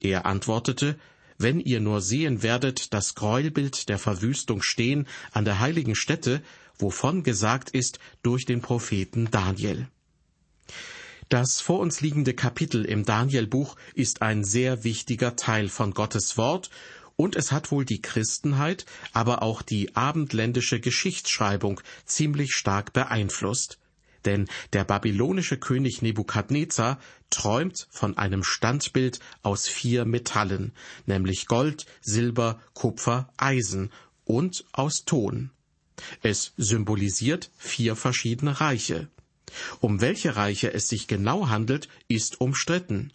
Er 0.00 0.26
antwortete, 0.26 0.98
Wenn 1.42 1.58
ihr 1.58 1.80
nur 1.80 2.00
sehen 2.00 2.44
werdet 2.44 2.94
das 2.94 3.16
Gräuelbild 3.16 3.88
der 3.88 3.98
Verwüstung 3.98 4.62
stehen 4.62 5.08
an 5.32 5.44
der 5.44 5.58
heiligen 5.58 5.96
Stätte, 5.96 6.40
wovon 6.78 7.24
gesagt 7.24 7.70
ist 7.70 7.98
durch 8.22 8.46
den 8.46 8.60
Propheten 8.60 9.28
Daniel. 9.28 9.88
Das 11.28 11.60
vor 11.60 11.80
uns 11.80 12.00
liegende 12.00 12.34
Kapitel 12.34 12.84
im 12.84 13.04
Danielbuch 13.04 13.74
ist 13.94 14.22
ein 14.22 14.44
sehr 14.44 14.84
wichtiger 14.84 15.34
Teil 15.34 15.68
von 15.68 15.94
Gottes 15.94 16.36
Wort 16.36 16.70
und 17.16 17.34
es 17.34 17.50
hat 17.50 17.72
wohl 17.72 17.84
die 17.84 18.00
Christenheit, 18.00 18.86
aber 19.12 19.42
auch 19.42 19.62
die 19.62 19.96
abendländische 19.96 20.78
Geschichtsschreibung 20.78 21.80
ziemlich 22.04 22.52
stark 22.52 22.92
beeinflusst. 22.92 23.78
Denn 24.24 24.48
der 24.72 24.84
babylonische 24.84 25.58
König 25.58 26.02
Nebukadnezar 26.02 26.98
träumt 27.30 27.88
von 27.90 28.16
einem 28.16 28.44
Standbild 28.44 29.18
aus 29.42 29.68
vier 29.68 30.04
Metallen, 30.04 30.72
nämlich 31.06 31.46
Gold, 31.46 31.86
Silber, 32.00 32.60
Kupfer, 32.74 33.32
Eisen 33.36 33.90
und 34.24 34.64
aus 34.72 35.04
Ton. 35.04 35.50
Es 36.22 36.52
symbolisiert 36.56 37.50
vier 37.56 37.96
verschiedene 37.96 38.60
Reiche. 38.60 39.08
Um 39.80 40.00
welche 40.00 40.36
Reiche 40.36 40.72
es 40.72 40.88
sich 40.88 41.06
genau 41.06 41.48
handelt, 41.48 41.88
ist 42.08 42.40
umstritten. 42.40 43.12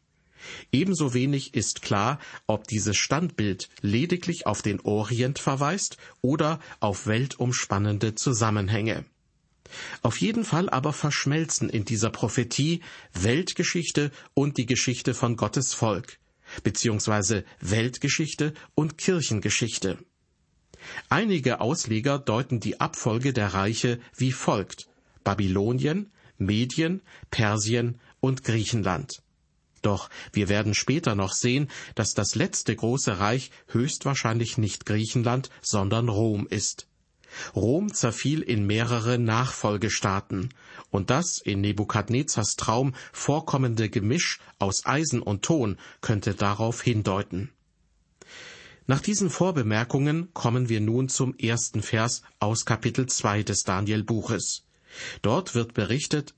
Ebenso 0.71 1.13
wenig 1.13 1.53
ist 1.55 1.81
klar, 1.81 2.19
ob 2.45 2.67
dieses 2.67 2.95
Standbild 2.95 3.69
lediglich 3.81 4.45
auf 4.45 4.61
den 4.61 4.79
Orient 4.81 5.39
verweist 5.39 5.97
oder 6.21 6.59
auf 6.79 7.07
weltumspannende 7.07 8.15
Zusammenhänge. 8.15 9.05
Auf 10.01 10.19
jeden 10.19 10.45
Fall 10.45 10.69
aber 10.69 10.93
verschmelzen 10.93 11.69
in 11.69 11.85
dieser 11.85 12.09
Prophetie 12.09 12.81
Weltgeschichte 13.13 14.11
und 14.33 14.57
die 14.57 14.65
Geschichte 14.65 15.13
von 15.13 15.35
Gottes 15.35 15.73
Volk, 15.73 16.19
beziehungsweise 16.63 17.43
Weltgeschichte 17.59 18.53
und 18.75 18.97
Kirchengeschichte. 18.97 19.97
Einige 21.09 21.59
Ausleger 21.59 22.19
deuten 22.19 22.59
die 22.59 22.79
Abfolge 22.79 23.33
der 23.33 23.53
Reiche 23.53 23.99
wie 24.15 24.31
folgt 24.31 24.87
Babylonien, 25.23 26.11
Medien, 26.37 27.01
Persien 27.31 27.99
und 28.19 28.43
Griechenland. 28.43 29.21
Doch 29.81 30.09
wir 30.33 30.49
werden 30.49 30.73
später 30.73 31.15
noch 31.15 31.33
sehen, 31.33 31.69
dass 31.95 32.13
das 32.13 32.35
letzte 32.35 32.75
große 32.75 33.19
Reich 33.19 33.51
höchstwahrscheinlich 33.67 34.57
nicht 34.57 34.85
Griechenland, 34.85 35.49
sondern 35.61 36.09
Rom 36.09 36.47
ist. 36.47 36.87
Rom 37.55 37.93
zerfiel 37.93 38.41
in 38.41 38.65
mehrere 38.65 39.17
Nachfolgestaaten, 39.17 40.49
und 40.89 41.09
das 41.09 41.39
in 41.43 41.61
Nebukadnezars 41.61 42.55
Traum 42.55 42.93
vorkommende 43.11 43.89
Gemisch 43.89 44.39
aus 44.59 44.85
Eisen 44.85 45.21
und 45.21 45.43
Ton 45.43 45.77
könnte 46.01 46.33
darauf 46.33 46.81
hindeuten. 46.81 47.51
Nach 48.85 49.01
diesen 49.01 49.29
Vorbemerkungen 49.29 50.33
kommen 50.33 50.69
wir 50.69 50.79
nun 50.79 51.09
zum 51.09 51.35
ersten 51.37 51.81
Vers 51.81 52.21
aus 52.39 52.65
Kapitel 52.65 53.05
2 53.05 53.43
des 53.43 53.63
Daniel-Buches. 53.63 54.63
Dort 55.21 55.55
wird 55.55 55.73
berichtet, 55.73 56.33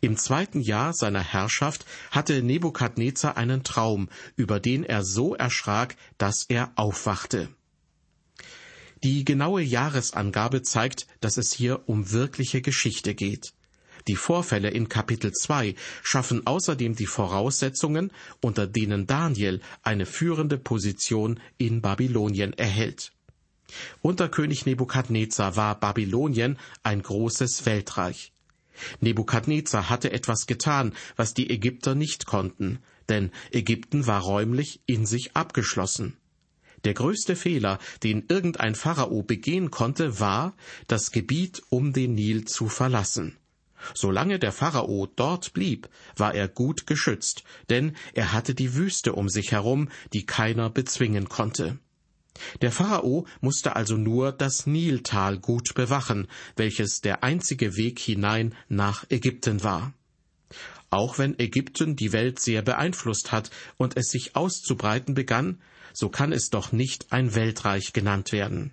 im 0.00 0.16
zweiten 0.16 0.60
Jahr 0.60 0.92
seiner 0.92 1.22
Herrschaft 1.22 1.86
hatte 2.10 2.42
Nebukadnezar 2.42 3.36
einen 3.36 3.62
Traum, 3.62 4.08
über 4.36 4.60
den 4.60 4.84
er 4.84 5.04
so 5.04 5.34
erschrak, 5.34 5.96
dass 6.18 6.44
er 6.48 6.72
aufwachte. 6.76 7.48
Die 9.06 9.24
genaue 9.24 9.62
Jahresangabe 9.62 10.62
zeigt, 10.62 11.06
dass 11.20 11.36
es 11.36 11.52
hier 11.52 11.88
um 11.88 12.10
wirkliche 12.10 12.60
Geschichte 12.60 13.14
geht. 13.14 13.52
Die 14.08 14.16
Vorfälle 14.16 14.70
in 14.70 14.88
Kapitel 14.88 15.30
2 15.30 15.76
schaffen 16.02 16.44
außerdem 16.44 16.96
die 16.96 17.06
Voraussetzungen, 17.06 18.10
unter 18.40 18.66
denen 18.66 19.06
Daniel 19.06 19.60
eine 19.84 20.06
führende 20.06 20.58
Position 20.58 21.38
in 21.56 21.82
Babylonien 21.82 22.52
erhält. 22.54 23.12
Unter 24.02 24.28
König 24.28 24.66
Nebukadnezar 24.66 25.54
war 25.54 25.78
Babylonien 25.78 26.58
ein 26.82 27.00
großes 27.00 27.64
Weltreich. 27.64 28.32
Nebukadnezar 29.00 29.88
hatte 29.88 30.10
etwas 30.10 30.48
getan, 30.48 30.92
was 31.14 31.32
die 31.32 31.48
Ägypter 31.48 31.94
nicht 31.94 32.26
konnten, 32.26 32.80
denn 33.08 33.30
Ägypten 33.52 34.08
war 34.08 34.22
räumlich 34.22 34.80
in 34.86 35.06
sich 35.06 35.36
abgeschlossen. 35.36 36.16
Der 36.86 36.94
größte 36.94 37.34
Fehler, 37.34 37.80
den 38.04 38.26
irgendein 38.28 38.76
Pharao 38.76 39.24
begehen 39.24 39.72
konnte, 39.72 40.20
war, 40.20 40.54
das 40.86 41.10
Gebiet 41.10 41.60
um 41.68 41.92
den 41.92 42.14
Nil 42.14 42.44
zu 42.44 42.68
verlassen. 42.68 43.36
Solange 43.92 44.38
der 44.38 44.52
Pharao 44.52 45.08
dort 45.16 45.52
blieb, 45.52 45.88
war 46.14 46.32
er 46.32 46.46
gut 46.46 46.86
geschützt, 46.86 47.42
denn 47.70 47.96
er 48.14 48.32
hatte 48.32 48.54
die 48.54 48.76
Wüste 48.76 49.14
um 49.14 49.28
sich 49.28 49.50
herum, 49.50 49.88
die 50.12 50.26
keiner 50.26 50.70
bezwingen 50.70 51.28
konnte. 51.28 51.76
Der 52.62 52.70
Pharao 52.70 53.26
musste 53.40 53.74
also 53.74 53.96
nur 53.96 54.30
das 54.30 54.68
Niltal 54.68 55.38
gut 55.38 55.74
bewachen, 55.74 56.28
welches 56.54 57.00
der 57.00 57.24
einzige 57.24 57.74
Weg 57.74 57.98
hinein 57.98 58.54
nach 58.68 59.04
Ägypten 59.10 59.64
war. 59.64 59.92
Auch 60.90 61.18
wenn 61.18 61.36
Ägypten 61.40 61.96
die 61.96 62.12
Welt 62.12 62.38
sehr 62.38 62.62
beeinflusst 62.62 63.32
hat 63.32 63.50
und 63.76 63.96
es 63.96 64.06
sich 64.06 64.36
auszubreiten 64.36 65.14
begann, 65.14 65.58
so 65.96 66.10
kann 66.10 66.30
es 66.30 66.50
doch 66.50 66.72
nicht 66.72 67.10
ein 67.10 67.34
Weltreich 67.34 67.94
genannt 67.94 68.30
werden. 68.30 68.72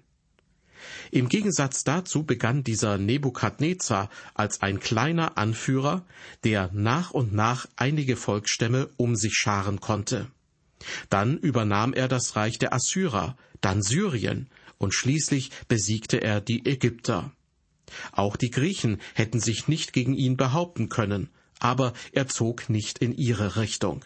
Im 1.09 1.29
Gegensatz 1.29 1.85
dazu 1.85 2.23
begann 2.23 2.65
dieser 2.65 2.97
Nebukadnezar 2.97 4.09
als 4.33 4.61
ein 4.61 4.81
kleiner 4.81 5.37
Anführer, 5.37 6.05
der 6.43 6.69
nach 6.73 7.11
und 7.11 7.31
nach 7.31 7.65
einige 7.77 8.17
Volksstämme 8.17 8.89
um 8.97 9.15
sich 9.15 9.35
scharen 9.35 9.79
konnte. 9.79 10.27
Dann 11.09 11.37
übernahm 11.37 11.93
er 11.93 12.09
das 12.09 12.35
Reich 12.35 12.59
der 12.59 12.73
Assyrer, 12.73 13.37
dann 13.61 13.81
Syrien 13.81 14.49
und 14.77 14.93
schließlich 14.93 15.51
besiegte 15.69 16.17
er 16.17 16.41
die 16.41 16.65
Ägypter. 16.65 17.31
Auch 18.11 18.35
die 18.35 18.51
Griechen 18.51 18.99
hätten 19.13 19.39
sich 19.39 19.69
nicht 19.69 19.93
gegen 19.93 20.13
ihn 20.13 20.35
behaupten 20.35 20.89
können, 20.89 21.29
aber 21.59 21.93
er 22.11 22.27
zog 22.27 22.69
nicht 22.69 22.99
in 22.99 23.15
ihre 23.15 23.55
Richtung. 23.55 24.03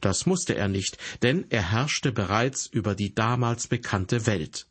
Das 0.00 0.26
musste 0.26 0.54
er 0.54 0.68
nicht, 0.68 0.98
denn 1.22 1.46
er 1.50 1.70
herrschte 1.70 2.12
bereits 2.12 2.66
über 2.66 2.94
die 2.94 3.14
damals 3.14 3.66
bekannte 3.66 4.26
Welt. 4.26 4.66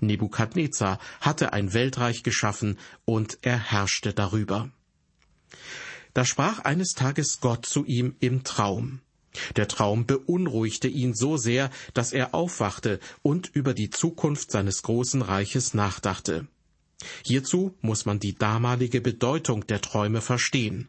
Nebukadnezar 0.00 0.98
hatte 1.20 1.52
ein 1.52 1.72
Weltreich 1.72 2.22
geschaffen 2.22 2.78
und 3.04 3.38
er 3.42 3.58
herrschte 3.58 4.12
darüber. 4.12 4.70
Da 6.14 6.24
sprach 6.24 6.58
eines 6.60 6.92
Tages 6.92 7.40
Gott 7.40 7.64
zu 7.66 7.84
ihm 7.84 8.16
im 8.20 8.44
Traum. 8.44 9.00
Der 9.56 9.66
Traum 9.66 10.04
beunruhigte 10.06 10.88
ihn 10.88 11.14
so 11.14 11.38
sehr, 11.38 11.70
dass 11.94 12.12
er 12.12 12.34
aufwachte 12.34 13.00
und 13.22 13.48
über 13.54 13.72
die 13.72 13.88
Zukunft 13.88 14.50
seines 14.50 14.82
großen 14.82 15.22
Reiches 15.22 15.72
nachdachte. 15.72 16.48
Hierzu 17.24 17.74
muss 17.80 18.04
man 18.04 18.20
die 18.20 18.34
damalige 18.34 19.00
Bedeutung 19.00 19.66
der 19.66 19.80
Träume 19.80 20.20
verstehen. 20.20 20.88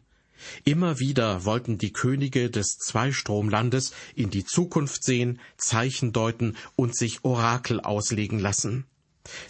Immer 0.64 0.98
wieder 0.98 1.44
wollten 1.44 1.78
die 1.78 1.92
Könige 1.92 2.50
des 2.50 2.78
Zweistromlandes 2.78 3.92
in 4.14 4.30
die 4.30 4.44
Zukunft 4.44 5.04
sehen, 5.04 5.40
Zeichen 5.56 6.12
deuten 6.12 6.56
und 6.76 6.96
sich 6.96 7.24
Orakel 7.24 7.80
auslegen 7.80 8.38
lassen. 8.38 8.84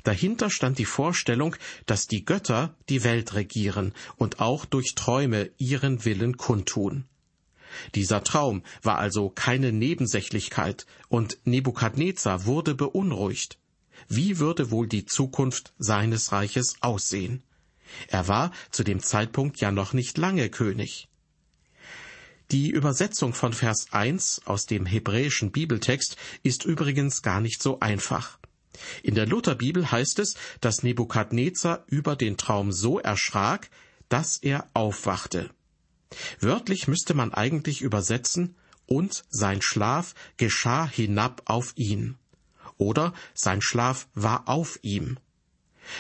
Dahinter 0.05 0.51
stand 0.51 0.79
die 0.79 0.85
Vorstellung, 0.85 1.57
dass 1.87 2.07
die 2.07 2.25
Götter 2.25 2.77
die 2.89 3.03
Welt 3.03 3.35
regieren 3.35 3.93
und 4.17 4.41
auch 4.41 4.65
durch 4.65 4.95
Träume 4.95 5.51
ihren 5.59 6.05
Willen 6.05 6.37
kundtun. 6.37 7.05
Dieser 7.97 8.23
Traum 8.23 8.63
war 8.83 8.99
also 8.99 9.31
keine 9.31 9.73
Nebensächlichkeit, 9.73 10.87
und 11.09 11.39
Nebukadnezar 11.45 12.47
wurde 12.47 12.75
beunruhigt. 12.77 13.59
Wie 14.09 14.39
würde 14.39 14.71
wohl 14.71 14.87
die 14.87 15.07
Zukunft 15.07 15.73
seines 15.79 16.31
Reiches 16.31 16.77
aussehen? 16.81 17.43
Er 18.09 18.29
war 18.29 18.53
zu 18.71 18.85
dem 18.85 19.03
Zeitpunkt 19.03 19.61
ja 19.61 19.71
noch 19.71 19.93
nicht 19.93 20.19
lange 20.19 20.49
König. 20.51 21.09
Die 22.51 22.71
Übersetzung 22.71 23.33
von 23.33 23.53
Vers 23.53 23.87
1 23.93 24.43
aus 24.45 24.67
dem 24.67 24.87
hebräischen 24.87 25.51
Bibeltext 25.51 26.17
ist 26.43 26.65
übrigens 26.65 27.23
gar 27.23 27.41
nicht 27.41 27.63
so 27.63 27.81
einfach. 27.81 28.39
In 29.03 29.15
der 29.15 29.27
Lutherbibel 29.27 29.91
heißt 29.91 30.19
es, 30.19 30.35
dass 30.61 30.83
Nebukadnezar 30.83 31.85
über 31.87 32.17
den 32.17 32.37
Traum 32.37 32.73
so 32.73 32.99
erschrak, 32.99 33.71
dass 34.09 34.37
er 34.37 34.69
aufwachte. 34.75 35.51
Wörtlich 36.41 36.87
müsste 36.87 37.15
man 37.15 37.33
eigentlich 37.33 37.81
übersetzen, 37.81 38.57
und 38.87 39.25
sein 39.31 39.63
Schlaf 39.63 40.15
geschah 40.37 40.87
hinab 40.87 41.43
auf 41.47 41.73
ihn. 41.77 42.17
Oder 42.77 43.15
sein 43.33 43.63
Schlaf 43.63 44.09
war 44.15 44.49
auf 44.49 44.79
ihm. 44.83 45.17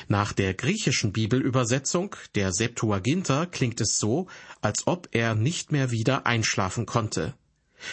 Nach 0.08 0.32
der 0.32 0.54
griechischen 0.54 1.12
Bibelübersetzung, 1.12 2.16
der 2.34 2.52
Septuaginta, 2.52 3.46
klingt 3.46 3.80
es 3.80 3.98
so, 3.98 4.26
als 4.60 4.86
ob 4.86 5.08
er 5.12 5.34
nicht 5.34 5.72
mehr 5.72 5.90
wieder 5.90 6.26
einschlafen 6.26 6.86
konnte. 6.86 7.34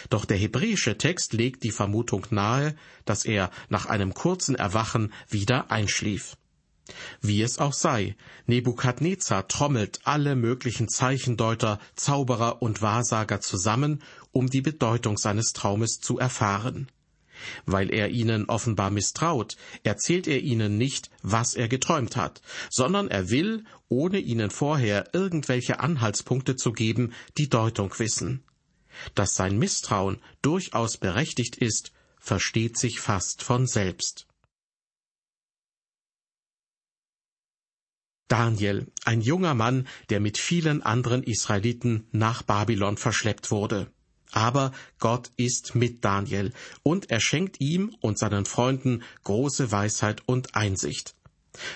Doch 0.09 0.25
der 0.25 0.37
hebräische 0.37 0.97
Text 0.97 1.33
legt 1.33 1.63
die 1.63 1.71
Vermutung 1.71 2.25
nahe, 2.29 2.75
dass 3.05 3.25
er 3.25 3.51
nach 3.69 3.85
einem 3.85 4.13
kurzen 4.13 4.55
Erwachen 4.55 5.11
wieder 5.29 5.71
einschlief. 5.71 6.37
Wie 7.21 7.41
es 7.41 7.59
auch 7.59 7.73
sei, 7.73 8.15
Nebukadnezar 8.47 9.47
trommelt 9.47 9.99
alle 10.03 10.35
möglichen 10.35 10.89
Zeichendeuter, 10.89 11.79
Zauberer 11.95 12.61
und 12.61 12.81
Wahrsager 12.81 13.39
zusammen, 13.39 14.01
um 14.31 14.49
die 14.49 14.61
Bedeutung 14.61 15.17
seines 15.17 15.53
Traumes 15.53 15.99
zu 15.99 16.17
erfahren. 16.17 16.87
Weil 17.65 17.93
er 17.93 18.09
ihnen 18.09 18.45
offenbar 18.45 18.91
misstraut, 18.91 19.57
erzählt 19.83 20.27
er 20.27 20.41
ihnen 20.41 20.77
nicht, 20.77 21.09
was 21.21 21.53
er 21.53 21.67
geträumt 21.67 22.15
hat, 22.15 22.41
sondern 22.69 23.07
er 23.07 23.29
will, 23.29 23.63
ohne 23.89 24.19
ihnen 24.19 24.49
vorher 24.49 25.13
irgendwelche 25.13 25.79
Anhaltspunkte 25.79 26.55
zu 26.55 26.71
geben, 26.71 27.13
die 27.37 27.49
Deutung 27.49 27.97
wissen. 27.99 28.43
Dass 29.15 29.35
sein 29.35 29.57
Misstrauen 29.57 30.21
durchaus 30.41 30.97
berechtigt 30.97 31.55
ist, 31.55 31.91
versteht 32.17 32.77
sich 32.77 32.99
fast 32.99 33.43
von 33.43 33.67
selbst. 33.67 34.27
Daniel, 38.27 38.89
ein 39.03 39.19
junger 39.19 39.55
Mann, 39.55 39.87
der 40.09 40.21
mit 40.21 40.37
vielen 40.37 40.81
anderen 40.81 41.21
Israeliten 41.21 42.07
nach 42.11 42.43
Babylon 42.43 42.95
verschleppt 42.95 43.51
wurde. 43.51 43.91
Aber 44.31 44.71
Gott 44.99 45.31
ist 45.35 45.75
mit 45.75 46.03
Daniel 46.03 46.53
und 46.83 47.11
er 47.11 47.19
schenkt 47.19 47.59
ihm 47.59 47.95
und 47.99 48.17
seinen 48.17 48.45
Freunden 48.45 49.03
große 49.23 49.71
Weisheit 49.71 50.23
und 50.25 50.55
Einsicht. 50.55 51.15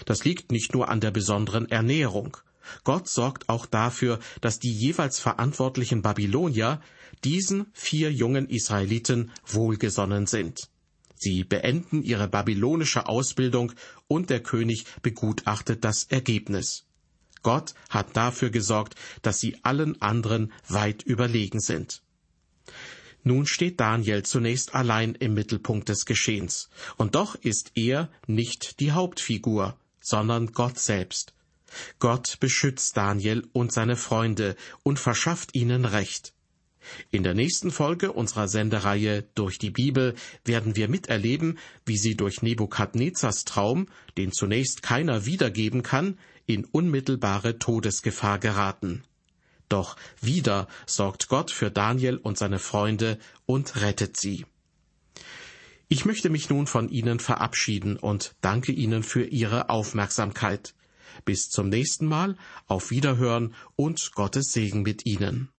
Das 0.06 0.24
liegt 0.24 0.52
nicht 0.52 0.74
nur 0.74 0.90
an 0.90 1.02
der 1.02 1.12
besonderen 1.12 1.70
Ernährung. 1.70 2.38
Gott 2.84 3.08
sorgt 3.08 3.50
auch 3.50 3.66
dafür, 3.66 4.20
dass 4.42 4.60
die 4.60 4.72
jeweils 4.72 5.20
verantwortlichen 5.20 6.02
Babylonier 6.02 6.82
diesen 7.24 7.68
vier 7.74 8.12
jungen 8.12 8.50
Israeliten 8.50 9.32
wohlgesonnen 9.46 10.26
sind. 10.26 10.70
Sie 11.16 11.44
beenden 11.44 12.04
ihre 12.04 12.28
babylonische 12.28 13.08
Ausbildung 13.08 13.72
und 14.08 14.30
der 14.30 14.42
König 14.42 14.86
begutachtet 15.02 15.84
das 15.84 16.04
Ergebnis. 16.06 16.86
Gott 17.42 17.74
hat 17.90 18.18
dafür 18.18 18.50
gesorgt, 18.50 18.96
dass 19.22 19.40
sie 19.40 19.58
allen 19.64 20.02
anderen 20.02 20.52
weit 20.68 21.04
überlegen 21.04 21.60
sind. 21.60 22.02
Nun 23.28 23.48
steht 23.48 23.80
Daniel 23.80 24.22
zunächst 24.22 24.76
allein 24.76 25.16
im 25.16 25.34
Mittelpunkt 25.34 25.90
des 25.90 26.06
Geschehens, 26.06 26.70
und 26.96 27.16
doch 27.16 27.34
ist 27.34 27.72
er 27.74 28.08
nicht 28.28 28.80
die 28.80 28.92
Hauptfigur, 28.92 29.76
sondern 30.00 30.52
Gott 30.52 30.78
selbst. 30.78 31.34
Gott 31.98 32.38
beschützt 32.40 32.96
Daniel 32.96 33.48
und 33.52 33.74
seine 33.74 33.96
Freunde 33.96 34.56
und 34.84 35.00
verschafft 35.00 35.56
ihnen 35.56 35.86
Recht. 35.86 36.34
In 37.10 37.24
der 37.24 37.34
nächsten 37.34 37.72
Folge 37.72 38.12
unserer 38.12 38.48
Sendereihe 38.48 39.24
Durch 39.34 39.58
die 39.58 39.72
Bibel 39.72 40.14
werden 40.44 40.76
wir 40.76 40.88
miterleben, 40.88 41.58
wie 41.84 41.98
sie 41.98 42.16
durch 42.16 42.44
Nebukadnezars 42.44 43.44
Traum, 43.44 43.88
den 44.20 44.34
zunächst 44.34 44.84
keiner 44.84 45.26
wiedergeben 45.26 45.82
kann, 45.82 46.20
in 46.46 46.64
unmittelbare 46.64 47.58
Todesgefahr 47.58 48.38
geraten. 48.38 49.04
Doch 49.70 49.96
wieder 50.22 50.68
sorgt 50.86 51.28
Gott 51.28 51.52
für 51.52 51.72
Daniel 51.72 52.18
und 52.18 52.38
seine 52.38 52.60
Freunde 52.60 53.18
und 53.46 53.82
rettet 53.82 54.18
sie. 54.18 54.46
Ich 55.88 56.06
möchte 56.06 56.30
mich 56.30 56.50
nun 56.50 56.66
von 56.66 56.90
Ihnen 56.90 57.20
verabschieden 57.20 57.98
und 57.98 58.36
danke 58.42 58.72
Ihnen 58.72 59.04
für 59.04 59.24
Ihre 59.24 59.70
Aufmerksamkeit. 59.70 60.74
Bis 61.24 61.50
zum 61.50 61.70
nächsten 61.70 62.08
Mal, 62.08 62.38
auf 62.68 62.90
Wiederhören 62.90 63.54
und 63.76 64.12
Gottes 64.14 64.52
Segen 64.52 64.82
mit 64.82 65.06
Ihnen. 65.06 65.50